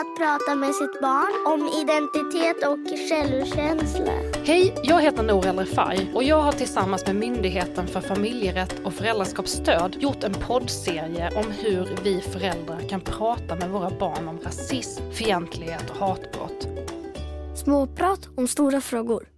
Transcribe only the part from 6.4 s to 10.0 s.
har tillsammans med Myndigheten för familjerätt och föräldraskapsstöd